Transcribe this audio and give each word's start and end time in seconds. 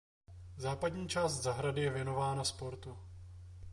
Západní 0.57 1.07
část 1.09 1.33
zahrady 1.41 1.81
je 1.81 1.89
věnovaná 1.91 2.43
sportu. 2.43 2.97